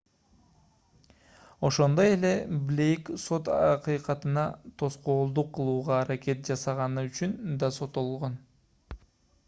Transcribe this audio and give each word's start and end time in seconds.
ошондой 1.67 2.07
эле 2.13 2.31
блейк 2.69 3.11
сот 3.25 3.51
акыйкатына 3.57 4.45
тоскоолдук 4.83 5.53
кылууга 5.59 5.97
аракет 6.05 6.49
жасаганы 6.53 7.05
үчүн 7.11 7.37
да 7.65 7.69
соттолгон 7.77 8.41